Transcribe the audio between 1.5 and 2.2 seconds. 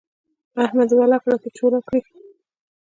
چوله کړي.